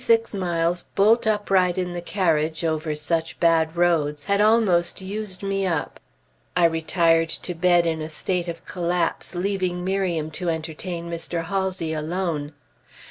[0.01, 4.23] A ride of twenty six miles bolt upright in the carriage, over such bad roads,
[4.23, 5.99] had almost used me up;
[6.57, 11.43] I retired to bed in a state of collapse, leaving Miriam to entertain Mr.
[11.45, 12.53] Halsey alone.